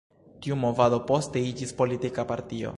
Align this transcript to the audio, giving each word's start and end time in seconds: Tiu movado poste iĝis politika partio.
Tiu 0.45 0.57
movado 0.61 0.99
poste 1.11 1.45
iĝis 1.51 1.77
politika 1.83 2.29
partio. 2.33 2.69